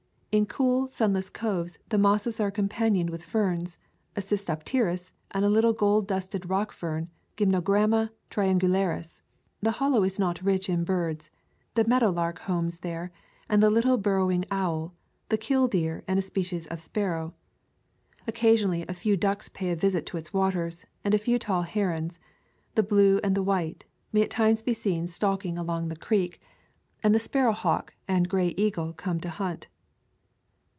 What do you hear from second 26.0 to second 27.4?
Twenty Hill Hollow creek; and the